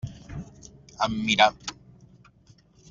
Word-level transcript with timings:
Em 1.07 1.19
mirà. 1.29 1.49